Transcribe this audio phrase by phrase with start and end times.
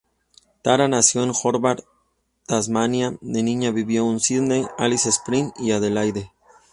[0.63, 1.85] Tara nació en Hobart,
[2.47, 6.31] Tasmania, de niña vivió en Sídney, Alice Springs y Adelaide.